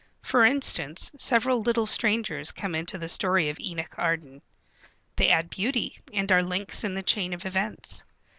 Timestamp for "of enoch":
3.49-3.93